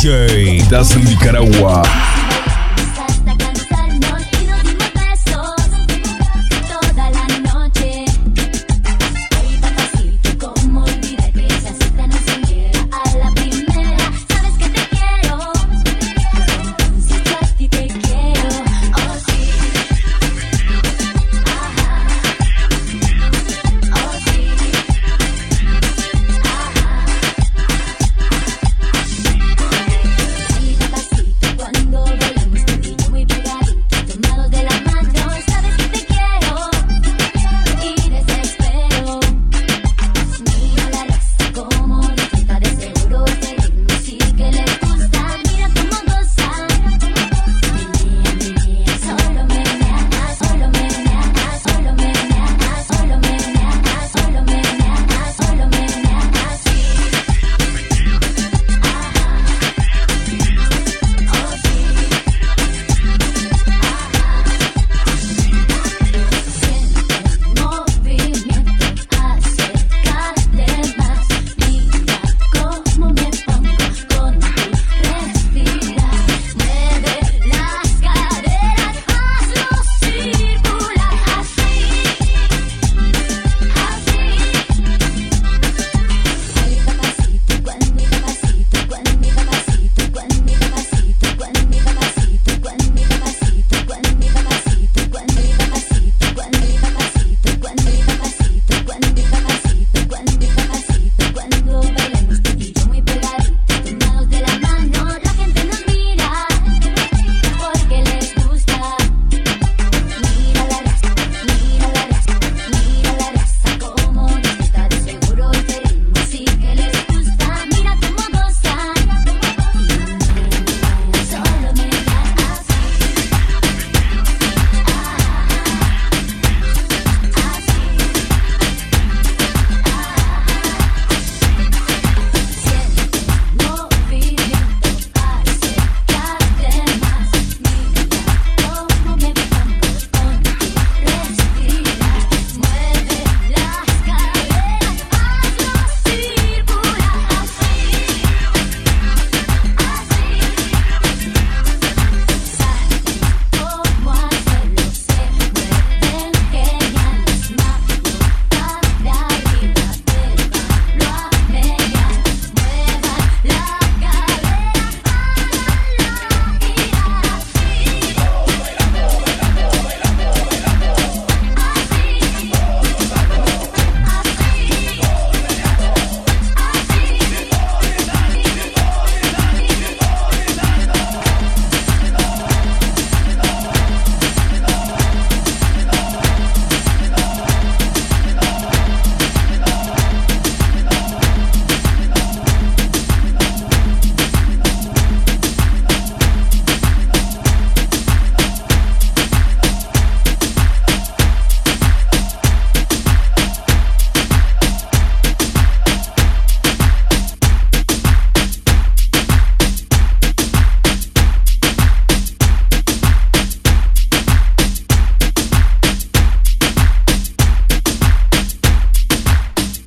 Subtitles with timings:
[0.00, 2.19] DJ Dazzle Nicaragua.